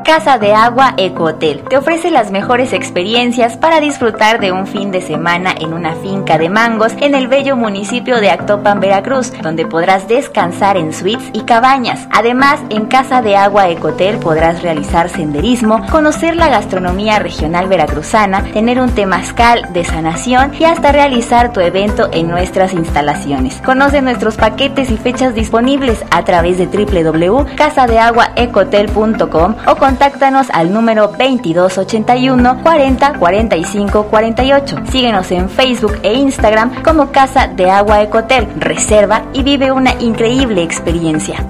[0.03, 4.91] Casa de Agua Eco Hotel te ofrece las mejores experiencias para disfrutar de un fin
[4.91, 9.65] de semana en una finca de mangos en el bello municipio de Actopan, Veracruz, donde
[9.65, 12.05] podrás descansar en suites y cabañas.
[12.11, 18.43] Además, en Casa de Agua Eco Hotel podrás realizar senderismo, conocer la gastronomía regional veracruzana,
[18.51, 23.61] tener un temazcal de sanación y hasta realizar tu evento en nuestras instalaciones.
[23.65, 31.05] Conoce nuestros paquetes y fechas disponibles a través de www.casadeaguaecotel.com o con contáctanos al número
[31.09, 34.77] 2281 40 45 48.
[34.89, 38.47] Síguenos en Facebook e Instagram como Casa de Agua Ecotel.
[38.57, 41.45] Reserva y vive una increíble experiencia.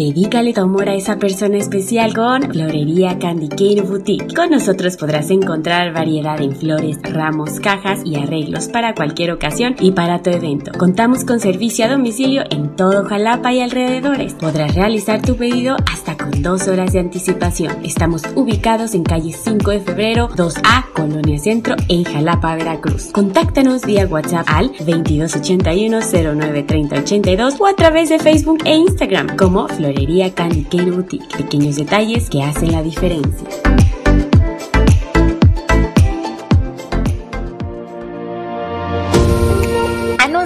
[0.00, 4.34] Dedícale tu amor a esa persona especial con Florería Candy Cane Boutique.
[4.34, 9.92] Con nosotros podrás encontrar variedad en flores, ramos, cajas y arreglos para cualquier ocasión y
[9.92, 10.72] para tu evento.
[10.78, 14.32] Contamos con servicio a domicilio en todo Jalapa y alrededores.
[14.32, 17.84] Podrás realizar tu pedido hasta con dos horas de anticipación.
[17.84, 23.10] Estamos ubicados en calle 5 de febrero 2A, Colonia Centro, en Jalapa, Veracruz.
[23.12, 29.89] Contáctanos vía WhatsApp al 2281 093082 o a través de Facebook e Instagram como Florería
[30.34, 31.36] Candy Cane Boutique.
[31.36, 33.48] Pequeños detalles que hacen la diferencia.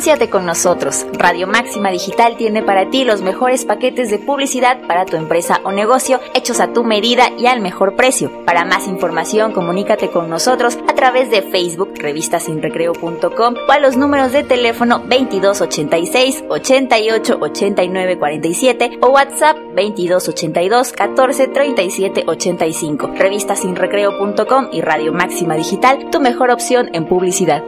[0.05, 1.07] Anúnciate con nosotros.
[1.15, 5.73] Radio Máxima Digital tiene para ti los mejores paquetes de publicidad para tu empresa o
[5.73, 8.45] negocio hechos a tu medida y al mejor precio.
[8.45, 14.33] Para más información, comunícate con nosotros a través de Facebook, revistasinrecreo.com o a los números
[14.33, 23.11] de teléfono 2286 88 89 47 o WhatsApp 2282 14 37 85.
[23.17, 27.65] Revistasinrecreo.com y Radio Máxima Digital, tu mejor opción en publicidad.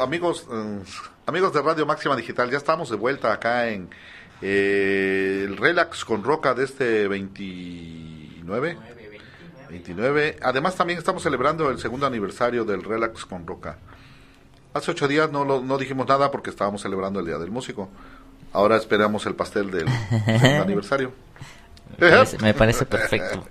[0.00, 0.80] Amigos, eh,
[1.26, 3.88] amigos de Radio Máxima Digital, ya estamos de vuelta acá en
[4.42, 8.76] eh, el Relax con Roca de este 29.
[9.70, 10.36] 29.
[10.42, 13.78] Además también estamos celebrando el segundo aniversario del Relax con Roca.
[14.74, 17.88] Hace ocho días no, no dijimos nada porque estábamos celebrando el Día del Músico.
[18.52, 21.12] Ahora esperamos el pastel del segundo aniversario.
[22.42, 23.46] me parece perfecto.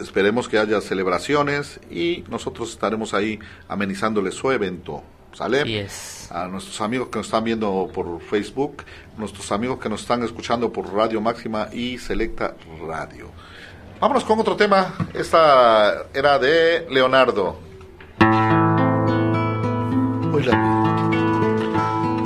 [0.02, 3.40] esperemos que haya celebraciones y nosotros estaremos ahí
[3.70, 5.02] amenizándole su evento.
[5.32, 5.88] ¿Sale?
[6.32, 8.84] A nuestros amigos que nos están viendo por Facebook,
[9.18, 12.56] nuestros amigos que nos están escuchando por Radio Máxima y Selecta
[12.86, 13.32] Radio.
[14.02, 14.94] Vámonos con otro tema.
[15.14, 17.60] Esta era de Leonardo.
[20.34, 20.99] Hola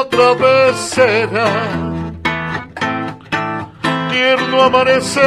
[0.00, 1.50] otra vez será
[4.10, 5.22] tierno amanecer.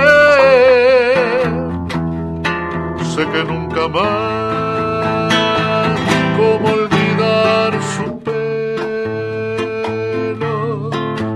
[3.14, 5.34] Sé que nunca más,
[6.38, 9.30] como olvidar su pelo,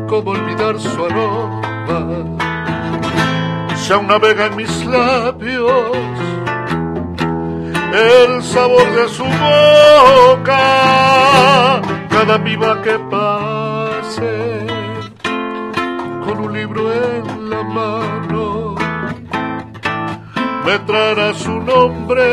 [0.07, 2.01] como olvidar su aroma,
[3.75, 5.97] se aún navega en mis labios
[7.93, 10.61] el sabor de su boca
[12.12, 14.68] cada viva que pase
[16.26, 18.76] con un libro en la mano
[20.66, 22.24] me traerá su nombre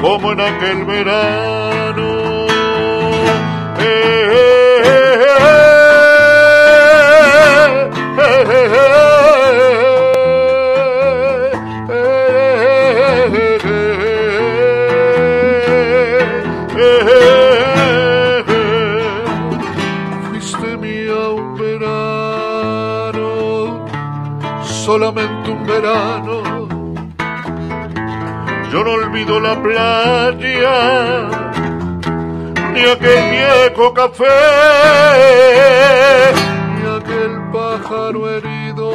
[0.00, 2.28] como en aquel verano.
[8.68, 9.07] solamente un
[25.88, 26.68] verano.
[28.72, 31.28] Yo no olvido la playa,
[32.72, 34.24] ni aquel viejo café,
[36.74, 38.90] ni aquel pájaro herido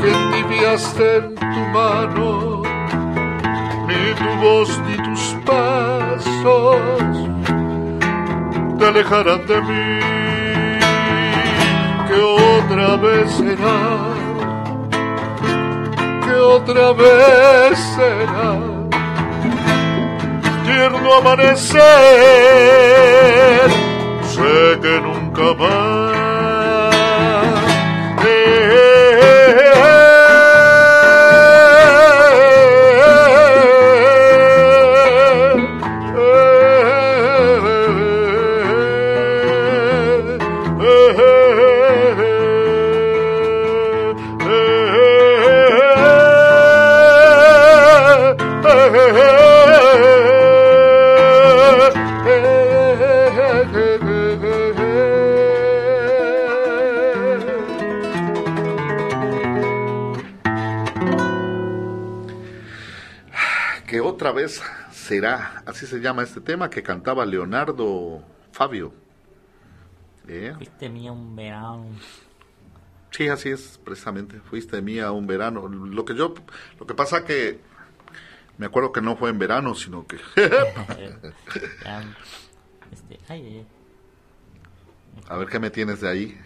[0.00, 2.62] que endiviaste en tu mano,
[3.86, 6.80] ni tu voz ni tus pasos
[8.78, 10.00] te alejarán de mí,
[12.08, 14.09] que otra vez será
[16.50, 18.58] otra vez será
[20.64, 21.80] tierno amanecer,
[24.34, 25.99] sé que nunca más
[64.92, 68.22] será, así se llama este tema que cantaba Leonardo
[68.52, 68.92] Fabio.
[70.28, 70.52] ¿Eh?
[70.56, 71.86] Fuiste mía un verano.
[73.10, 74.40] Sí, así es, precisamente.
[74.40, 75.68] Fuiste mía un verano.
[75.68, 76.34] Lo que yo,
[76.78, 77.60] lo que pasa que
[78.58, 80.18] me acuerdo que no fue en verano, sino que.
[82.90, 83.64] Este,
[85.28, 86.40] A ver qué me tienes de ahí.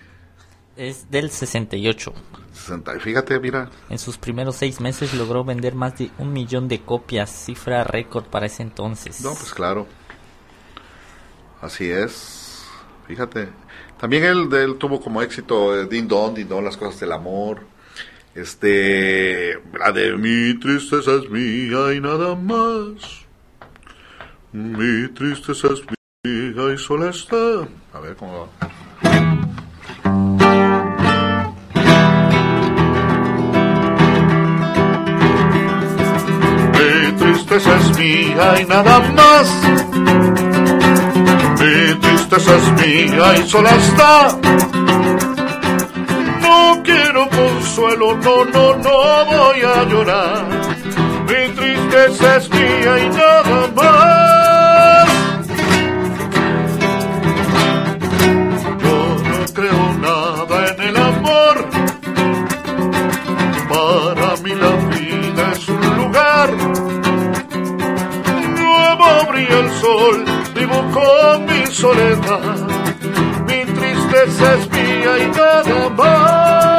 [0.77, 2.13] Es del 68.
[2.53, 3.71] 60, fíjate, mira.
[3.89, 8.25] En sus primeros seis meses logró vender más de un millón de copias, cifra récord
[8.25, 9.21] para ese entonces.
[9.23, 9.87] No, pues claro.
[11.61, 12.65] Así es.
[13.07, 13.49] Fíjate.
[14.01, 17.61] También él, él tuvo como éxito eh, Din Don, Din Don, las cosas del amor.
[18.35, 23.25] Este, la de mi tristeza es mía y nada más.
[24.53, 25.83] Mi tristeza es
[26.25, 27.69] mía y sola está.
[27.93, 29.34] A ver cómo va.
[37.55, 39.49] Tristeza es mía y nada más.
[41.61, 44.39] Mi tristeza es mía y sola está.
[46.41, 50.47] No quiero consuelo, no, no, no voy a llorar.
[51.29, 54.34] Mi tristeza es mía y nada más.
[69.59, 70.25] El sol,
[70.93, 72.69] con mi soledad.
[73.47, 76.74] Mi tristeza es mía y nada más.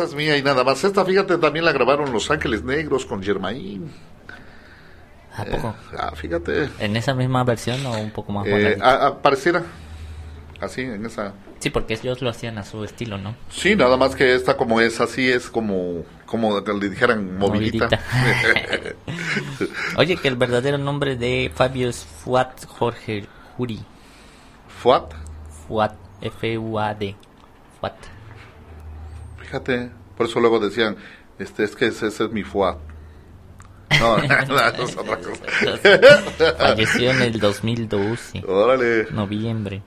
[0.00, 0.82] Tristeza es mía y nada más.
[0.82, 3.90] Esta, fíjate, también la grabaron Los Ángeles Negros con Germain.
[5.36, 5.74] ¿A poco?
[5.92, 6.68] Eh, ah, fíjate.
[6.78, 8.78] ¿En esa misma versión o un poco más eh,
[9.22, 9.62] pareciera.
[10.60, 11.32] Así, en esa.
[11.58, 13.34] Sí, porque ellos lo hacían a su estilo, ¿no?
[13.48, 17.88] Sí, nada más que esta como es así, es como, como le dijeran movidita.
[19.96, 23.26] Oye, que el verdadero nombre de Fabio es Fuat Jorge
[23.56, 23.80] Juri.
[24.82, 25.14] ¿Fuat?
[25.66, 27.16] Fuat, F-U-A-D.
[27.80, 28.19] Fuat.
[29.50, 30.94] Fíjate, por eso luego decían,
[31.40, 32.78] este es que ese es mi Fuat.
[33.98, 35.76] No, no, es otra cosa.
[36.58, 38.44] Falleció en el 2012.
[38.46, 39.08] Órale.
[39.10, 39.82] Noviembre.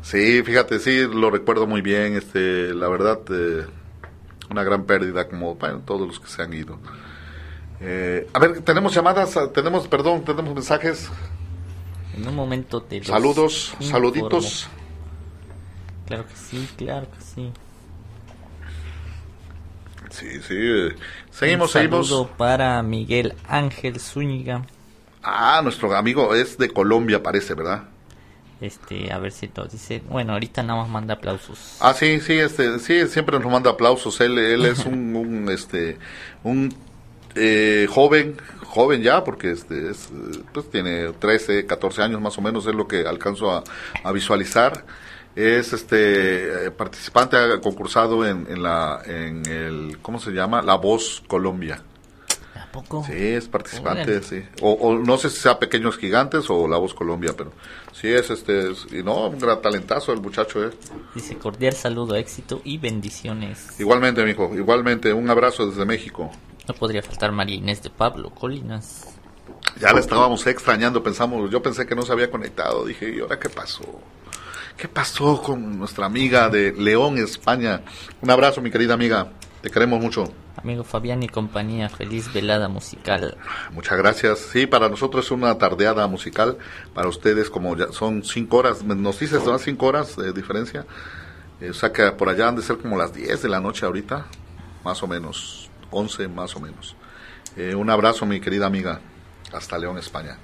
[0.00, 2.14] Sí, fíjate, sí, lo recuerdo muy bien.
[2.14, 3.66] Este, la verdad, eh,
[4.48, 6.78] una gran pérdida, como bueno, todos los que se han ido.
[7.80, 11.10] Eh, a ver, tenemos llamadas, tenemos, perdón, tenemos mensajes.
[12.16, 14.68] En un momento te Saludos, saluditos.
[16.06, 17.52] Claro que sí, claro que sí.
[20.10, 20.54] Sí, sí.
[21.30, 24.66] Seguimos, Un saludo para Miguel Ángel Zúñiga.
[25.22, 27.84] Ah, nuestro amigo es de Colombia, parece, ¿verdad?
[28.60, 30.02] Este, a ver si nos dice.
[30.08, 31.76] Bueno, ahorita nada más manda aplausos.
[31.80, 34.20] Ah, sí, sí, este, sí, siempre nos manda aplausos.
[34.20, 35.98] Él, él es un, este,
[36.42, 36.74] un
[37.34, 38.36] eh, joven,
[38.66, 40.10] joven ya, porque este, es,
[40.52, 43.64] pues tiene 13, 14 años más o menos, es lo que alcanzo a,
[44.02, 44.84] a visualizar
[45.36, 50.74] es este eh, participante ha concursado en, en, la en el cómo se llama la
[50.76, 51.82] voz Colombia
[52.70, 53.04] poco?
[53.04, 54.42] Sí, es participante, sí.
[54.62, 57.52] O, no sé si sea Pequeños Gigantes o La Voz Colombia, pero
[57.92, 60.70] sí es este, y no, un gran talentazo el muchacho, ¿eh?
[61.14, 63.78] Dice cordial saludo, éxito y bendiciones.
[63.78, 66.30] Igualmente, mijo, igualmente, un abrazo desde México.
[66.68, 69.06] No podría faltar María Inés de Pablo Colinas.
[69.80, 73.38] Ya la estábamos extrañando, pensamos, yo pensé que no se había conectado, dije, ¿y ahora
[73.38, 73.84] qué pasó?
[74.80, 77.82] ¿Qué pasó con nuestra amiga de León, España?
[78.22, 80.32] Un abrazo, mi querida amiga, te queremos mucho.
[80.56, 83.36] Amigo Fabián y compañía, feliz velada musical.
[83.72, 84.38] Muchas gracias.
[84.38, 86.56] Sí, para nosotros es una tardeada musical.
[86.94, 90.86] Para ustedes, como ya son cinco horas, nos dices, son cinco horas de diferencia.
[91.60, 93.84] Eh, o sea que por allá han de ser como las diez de la noche
[93.84, 94.28] ahorita,
[94.82, 96.96] más o menos, once más o menos.
[97.54, 98.98] Eh, un abrazo, mi querida amiga,
[99.52, 100.38] hasta León, España.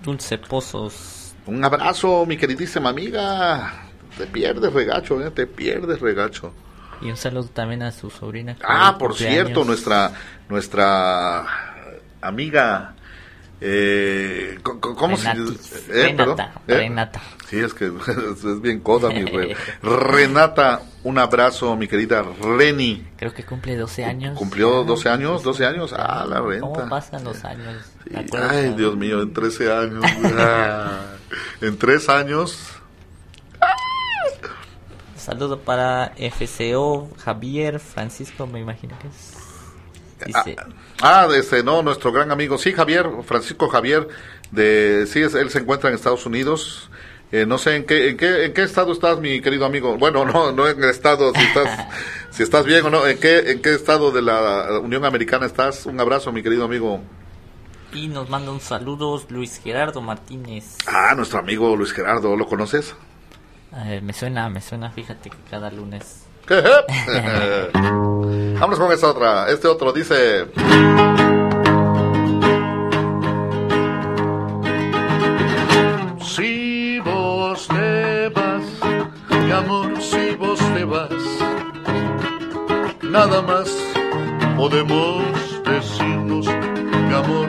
[0.00, 1.19] Dulce Pozos.
[1.50, 3.72] Un abrazo, mi queridísima amiga.
[4.16, 5.30] Te pierdes regacho, ¿eh?
[5.32, 6.52] te pierdes regacho.
[7.00, 8.56] Y un saludo también a su sobrina.
[8.62, 10.12] Ah, por cierto, nuestra
[10.48, 11.46] nuestra
[12.20, 12.94] amiga
[13.60, 15.84] eh, ¿Cómo se dice?
[15.90, 16.74] Eh, Renata, ¿Eh?
[16.74, 17.20] Renata.
[17.50, 17.86] Sí, es que
[18.32, 19.56] es bien coda, mi re.
[19.82, 23.08] Renata, un abrazo, mi querida Reni.
[23.16, 24.38] Creo que cumple 12 años.
[24.38, 25.44] ¿Cumplió 12 años?
[25.44, 25.92] ¿12 años?
[25.92, 26.66] Ah, la renta.
[26.66, 27.84] ¿Cómo pasan los años?
[28.32, 30.04] Ay, Dios mío, en 13 años.
[31.60, 32.80] en 3 años
[35.20, 39.36] Saludo para FCO, Javier, Francisco, me imagino que es.
[40.24, 40.56] Dice.
[41.02, 44.08] Ah, ah este, no, nuestro gran amigo, sí, Javier, Francisco Javier,
[44.50, 46.90] de, sí, él se encuentra en Estados Unidos.
[47.32, 49.96] Eh, no sé en qué, en qué, en qué estado estás, mi querido amigo.
[49.96, 51.86] Bueno, no, no en el estado, si estás,
[52.30, 53.06] si estás bien o no.
[53.06, 55.86] ¿En qué, en qué estado de la Unión Americana estás?
[55.86, 57.00] Un abrazo, mi querido amigo.
[57.92, 60.76] Y nos manda un saludo Luis Gerardo Martínez.
[60.86, 62.94] Ah, nuestro amigo Luis Gerardo, ¿lo conoces?
[63.76, 66.24] Eh, me suena, me suena, fíjate que cada lunes.
[68.60, 69.50] Vamos con esta otra.
[69.50, 70.46] Este otro dice.
[79.60, 81.24] Amor, si vos te vas,
[83.02, 83.68] nada más
[84.56, 85.24] podemos
[85.64, 86.46] decirnos,
[87.08, 87.48] mi amor,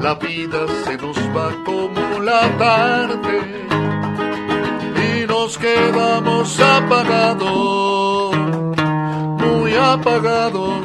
[0.00, 3.58] la vida se nos va como la tarde
[5.28, 8.36] nos quedamos apagados,
[9.42, 10.84] muy apagados.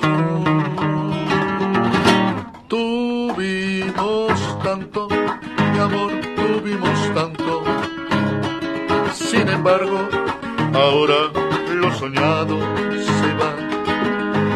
[2.67, 4.33] Tuvimos
[4.63, 5.07] tanto,
[5.73, 7.63] mi amor, tuvimos tanto.
[9.13, 10.07] Sin embargo,
[10.73, 11.31] ahora
[11.73, 12.57] lo soñado
[13.19, 13.51] se va.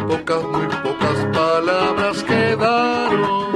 [0.08, 3.54] Pocas, muy pocas palabras quedaron,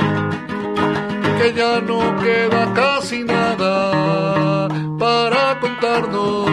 [1.39, 4.67] que ya no queda casi nada
[4.99, 6.45] para contarnos.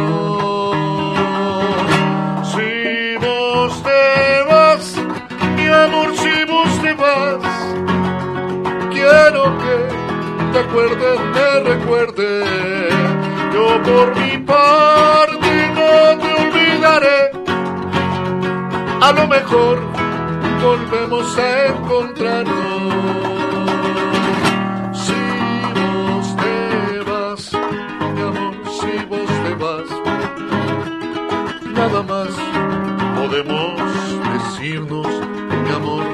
[2.52, 4.96] Si vos te vas,
[5.56, 7.44] mi amor, si vos te vas,
[8.90, 9.76] quiero que
[10.52, 12.28] te acuerdes, te recuerde.
[13.52, 15.27] Yo por mi parte
[19.00, 19.80] A lo mejor
[20.62, 23.28] volvemos a encontrarnos.
[31.88, 32.28] nada más
[33.16, 33.80] podemos
[34.34, 35.06] decirnos,
[35.64, 36.04] mi amor,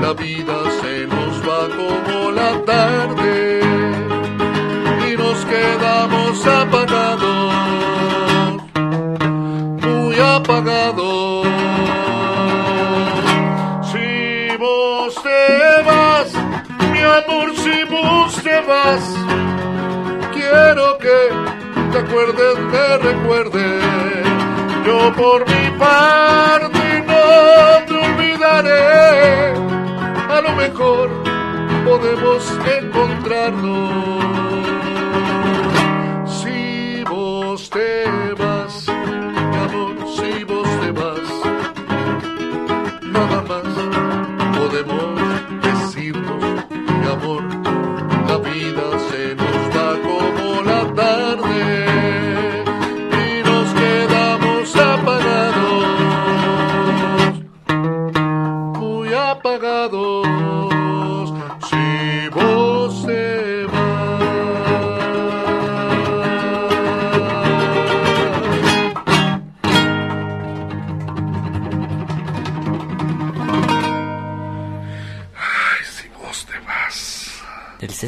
[0.00, 3.60] la vida se nos va como la tarde
[5.08, 7.54] y nos quedamos apagados,
[9.82, 10.95] muy apagados.
[17.54, 19.04] Si vos te vas,
[20.32, 21.18] quiero que
[21.92, 23.96] te acuerdes, me recuerdes
[24.86, 29.54] yo por mi parte no te olvidaré,
[30.30, 31.10] a lo mejor
[31.84, 33.90] podemos encontrarnos.
[36.40, 37.68] Si vos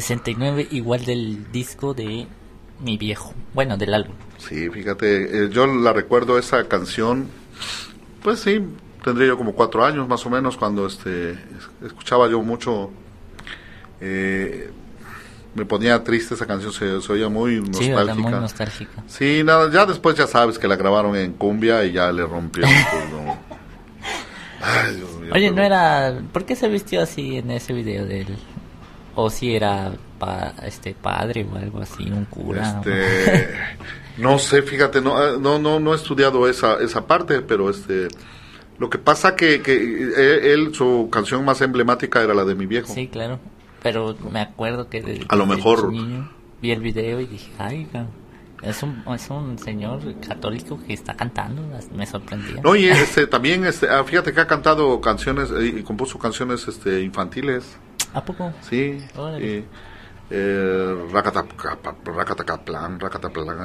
[0.09, 2.25] 69, igual del disco de
[2.79, 3.35] Mi Viejo.
[3.53, 4.15] Bueno, del álbum.
[4.39, 7.27] Sí, fíjate, eh, yo la recuerdo esa canción.
[8.23, 8.59] Pues sí,
[9.03, 11.37] tendría yo como cuatro años más o menos cuando este
[11.85, 12.89] escuchaba yo mucho
[14.01, 14.71] eh,
[15.53, 19.85] me ponía triste esa canción se, oía muy nostálgica sí, muy nostálgica sí nada ya
[19.85, 22.65] después ya sabes que la grabaron en cumbia y ya le rompió
[25.33, 28.37] oye no era ¿por qué se vistió así en ese video de él?
[29.21, 29.91] O si era
[30.63, 33.49] este padre o algo así un cura este,
[34.17, 38.07] no sé fíjate no no no no he estudiado esa esa parte pero este
[38.79, 42.65] lo que pasa que, que eh, él, su canción más emblemática era la de mi
[42.65, 42.87] viejo.
[42.93, 43.37] Sí, claro.
[43.83, 45.25] Pero me acuerdo que...
[45.27, 45.91] a lo mejor...
[46.61, 47.89] vi el video y dije, ay,
[48.61, 51.61] es un, es un señor católico que está cantando,
[51.93, 52.61] me sorprendía.
[52.63, 56.65] No, y este, también, este, ah, fíjate que ha cantado canciones eh, y compuso canciones
[56.67, 57.77] este, infantiles.
[58.13, 58.53] ¿A poco?
[58.61, 58.99] Sí.
[59.39, 59.65] sí.
[60.31, 62.99] Eh, Rakataplan,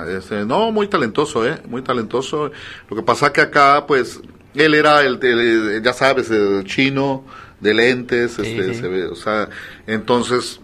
[0.09, 1.61] este, no, muy talentoso, ¿eh?
[1.69, 2.51] Muy talentoso.
[2.89, 4.21] Lo que pasa que acá, pues,
[4.55, 7.25] él era el, ya sabes, el chino
[7.61, 9.49] de lentes, este, se ve, o sea,
[9.87, 10.61] entonces,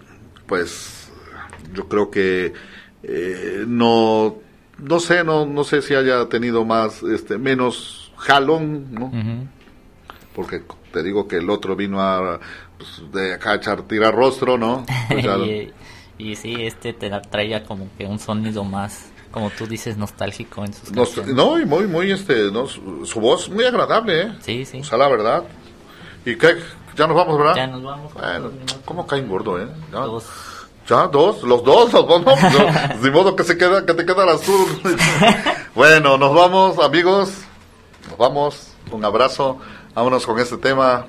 [0.47, 1.11] pues,
[1.73, 2.53] yo creo que
[3.03, 4.37] eh, no,
[4.77, 9.11] no sé, no, no sé si haya tenido más, este, menos jalón, ¿no?
[10.35, 12.39] Porque te digo que el otro vino a,
[12.81, 14.85] pues, de acá echar tirar rostro, ¿no?
[15.09, 15.73] Pues y,
[16.17, 20.73] y, sí, este te traía como que un sonido más como tú dices, nostálgico en
[20.73, 21.33] sus canciones.
[21.33, 24.31] No, y muy, muy, este, no, su, voz muy agradable, ¿eh?
[24.41, 24.81] Sí, sí.
[24.81, 25.43] O sea, la verdad.
[26.25, 26.57] ¿Y qué?
[26.95, 27.55] ¿Ya nos vamos, verdad?
[27.55, 28.13] Ya nos vamos.
[28.13, 28.51] Bueno,
[28.83, 29.67] ¿cómo caen gordo, eh?
[29.91, 29.99] Ya.
[29.99, 30.25] Dos.
[30.87, 31.07] ¿Ya?
[31.07, 31.43] ¿Dos?
[31.43, 31.93] ¿Los dos?
[31.93, 32.25] ¿Los dos?
[32.25, 34.67] No, de modo que, se queda, que te quedas tú.
[35.73, 37.31] bueno, nos vamos, amigos.
[38.09, 38.73] Nos vamos.
[38.91, 39.59] Un abrazo.
[39.95, 41.05] Vámonos con este tema,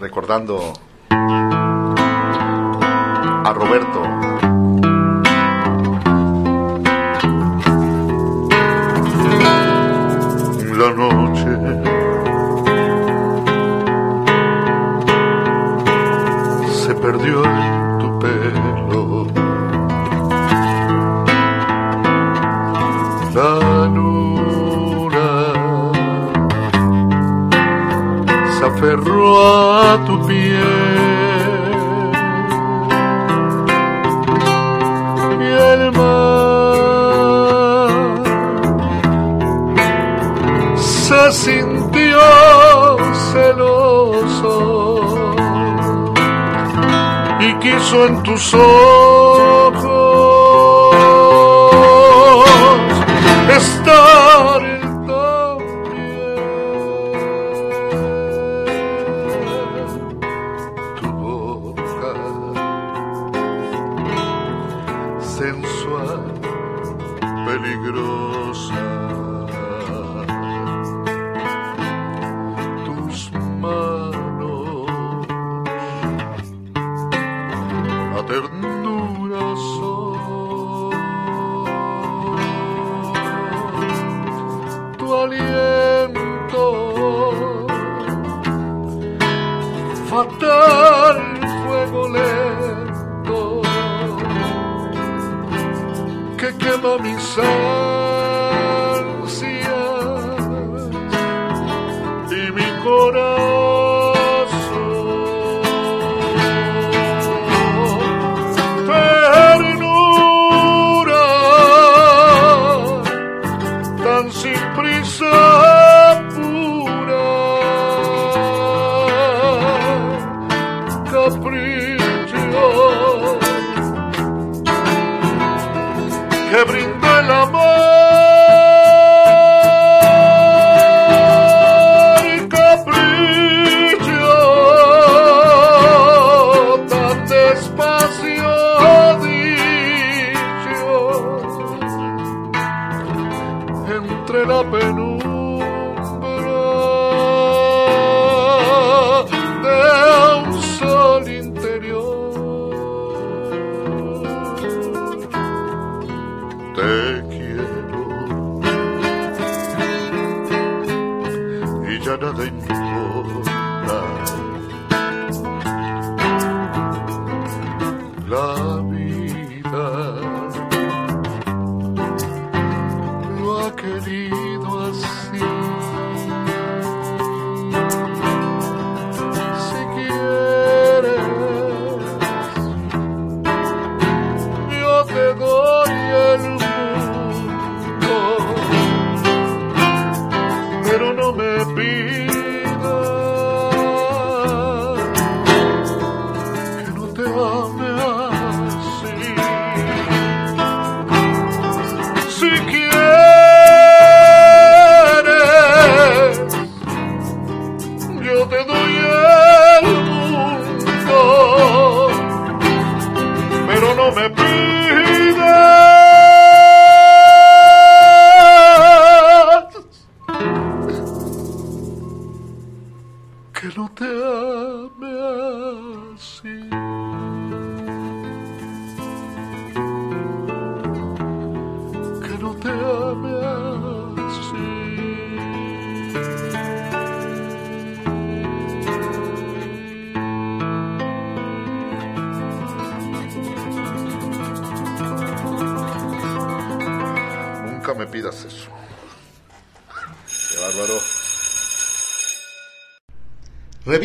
[0.00, 0.72] recordando
[3.44, 4.02] a Roberto.
[10.78, 11.50] la noche.
[16.70, 19.26] Se perdió en tu pelo.
[23.34, 25.30] La luna
[28.58, 30.87] se aferró a tu piel.
[41.32, 42.18] Sintió
[43.32, 45.00] celoso
[47.40, 49.17] y quiso en tus ojos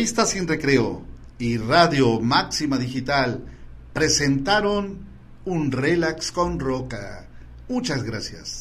[0.04, 1.02] Revista Sin Recreo
[1.38, 3.42] y Radio Máxima Digital
[3.94, 4.98] presentaron
[5.46, 7.26] un relax con roca.
[7.70, 8.53] Muchas gracias.